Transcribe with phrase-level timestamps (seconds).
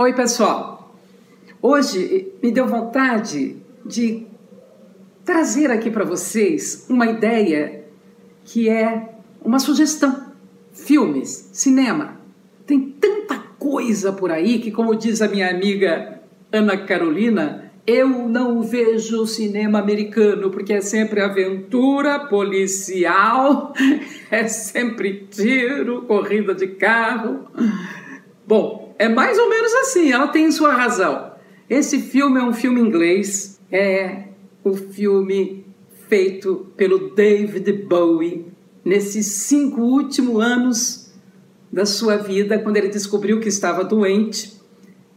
[0.00, 0.94] Oi, pessoal.
[1.60, 4.28] Hoje me deu vontade de
[5.24, 7.84] trazer aqui para vocês uma ideia
[8.44, 9.08] que é
[9.42, 10.34] uma sugestão.
[10.72, 12.16] Filmes, cinema.
[12.64, 16.20] Tem tanta coisa por aí que, como diz a minha amiga
[16.52, 23.72] Ana Carolina, eu não vejo cinema americano porque é sempre aventura policial,
[24.30, 27.48] é sempre tiro, corrida de carro.
[28.46, 31.32] Bom, é mais ou menos assim, ela tem sua razão.
[31.70, 34.24] Esse filme é um filme inglês, é
[34.64, 35.64] o filme
[36.08, 38.46] feito pelo David Bowie
[38.84, 41.12] nesses cinco últimos anos
[41.70, 44.58] da sua vida, quando ele descobriu que estava doente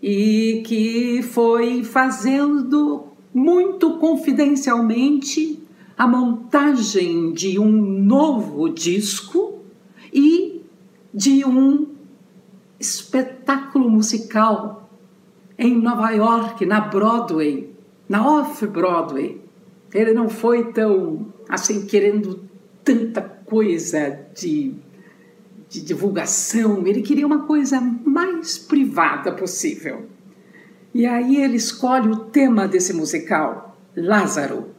[0.00, 5.60] e que foi fazendo muito confidencialmente
[5.98, 9.60] a montagem de um novo disco
[10.12, 10.62] e
[11.12, 11.95] de um
[12.78, 14.88] espetáculo musical
[15.58, 17.74] em Nova York, na Broadway,
[18.08, 19.40] na Off-Broadway.
[19.94, 22.44] Ele não foi tão assim querendo
[22.84, 24.74] tanta coisa de
[25.68, 30.06] de divulgação, ele queria uma coisa mais privada possível.
[30.94, 34.70] E aí ele escolhe o tema desse musical, Lázaro,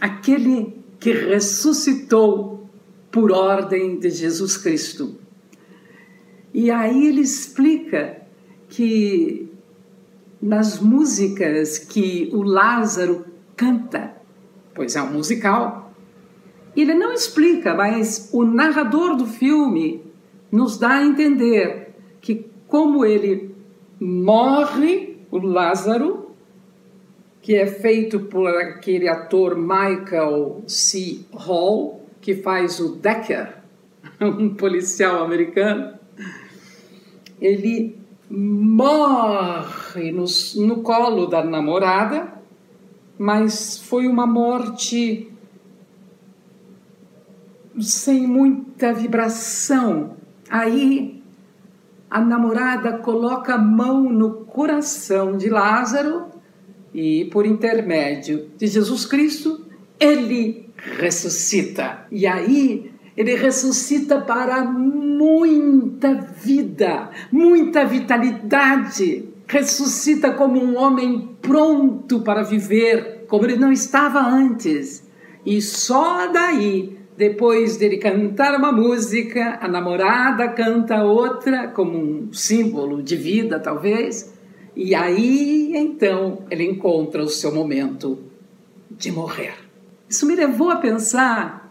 [0.00, 2.68] aquele que ressuscitou
[3.10, 5.16] por ordem de Jesus Cristo.
[6.54, 8.22] E aí ele explica
[8.68, 9.52] que
[10.40, 13.24] nas músicas que o Lázaro
[13.56, 14.14] canta,
[14.72, 15.92] pois é um musical,
[16.76, 20.02] ele não explica, mas o narrador do filme
[20.50, 23.52] nos dá a entender que, como ele
[23.98, 26.30] morre, o Lázaro,
[27.42, 31.20] que é feito por aquele ator Michael C.
[31.32, 33.56] Hall, que faz o Decker,
[34.20, 35.98] um policial americano,
[37.40, 37.98] ele
[38.30, 40.24] morre no,
[40.56, 42.34] no colo da namorada,
[43.18, 45.30] mas foi uma morte
[47.78, 50.14] sem muita vibração,
[50.54, 51.22] Aí
[52.10, 56.26] a namorada coloca a mão no coração de Lázaro
[56.94, 59.66] e, por intermédio de Jesus Cristo,
[59.98, 62.06] ele ressuscita.
[62.10, 69.28] E aí ele ressuscita para muita vida, muita vitalidade.
[69.46, 75.06] Ressuscita como um homem pronto para viver, como ele não estava antes.
[75.44, 83.02] E só daí depois dele cantar uma música, a namorada canta outra, como um símbolo
[83.02, 84.34] de vida, talvez,
[84.74, 88.18] e aí então ele encontra o seu momento
[88.90, 89.54] de morrer.
[90.08, 91.63] Isso me levou a pensar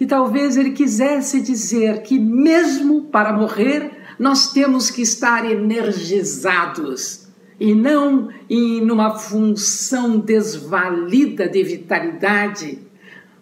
[0.00, 7.28] que talvez ele quisesse dizer que, mesmo para morrer, nós temos que estar energizados
[7.60, 12.78] e não em uma função desvalida de vitalidade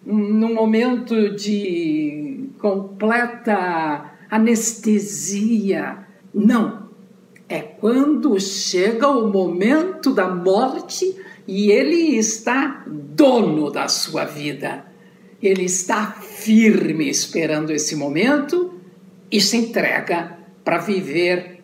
[0.05, 5.99] num momento de completa anestesia.
[6.33, 6.89] Não.
[7.47, 11.15] É quando chega o momento da morte
[11.47, 14.88] e ele está dono da sua vida.
[15.41, 18.73] Ele está firme esperando esse momento
[19.31, 21.63] e se entrega para viver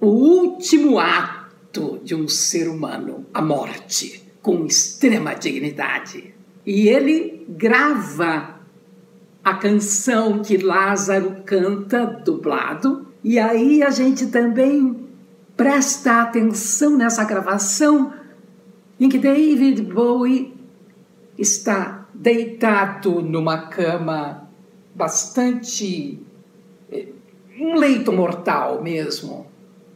[0.00, 6.34] o último ato de um ser humano, a morte, com extrema dignidade.
[6.66, 8.60] E ele grava
[9.44, 15.08] a canção que Lázaro canta dublado, e aí a gente também
[15.56, 18.12] presta atenção nessa gravação
[18.98, 20.54] em que David Bowie
[21.38, 24.48] está deitado numa cama
[24.94, 26.18] bastante.
[26.90, 27.08] Eh,
[27.58, 29.46] um leito mortal mesmo,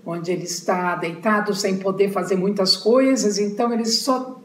[0.04, 4.40] onde ele está deitado sem poder fazer muitas coisas, então ele só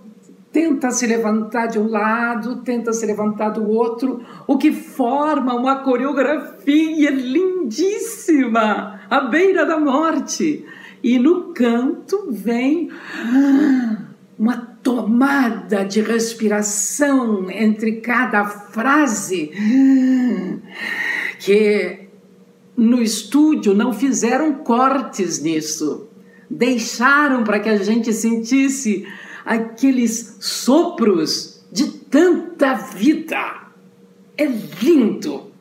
[0.51, 5.77] tenta se levantar de um lado, tenta se levantar do outro, o que forma uma
[5.83, 10.65] coreografia lindíssima à beira da morte.
[11.03, 12.89] E no canto vem
[14.37, 19.51] uma tomada de respiração entre cada frase
[21.39, 22.07] que
[22.75, 26.07] no estúdio não fizeram cortes nisso.
[26.49, 29.07] Deixaram para que a gente sentisse
[29.45, 33.67] aqueles sopros de tanta vida.
[34.37, 35.51] É lindo.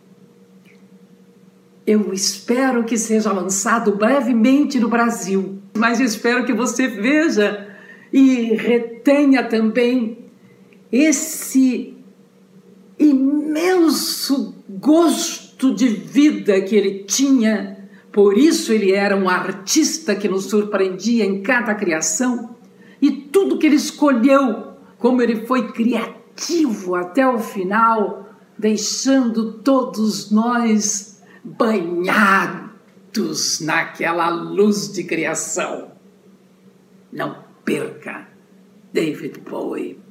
[1.86, 7.69] Eu espero que seja lançado brevemente no Brasil, mas espero que você veja
[8.12, 10.18] e retenha também
[10.90, 11.94] esse
[12.98, 17.80] imenso gosto de vida que ele tinha
[18.12, 22.56] Por isso ele era um artista que nos surpreendia em cada criação
[23.00, 28.28] e tudo que ele escolheu, como ele foi criativo até o final,
[28.58, 32.70] deixando todos nós banhados
[33.60, 35.92] naquela luz de criação.
[37.12, 38.26] Não perca
[38.92, 40.09] David Bowie.